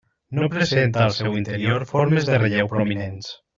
[0.37, 3.31] No presenta al seu interior formes de relleu prominents.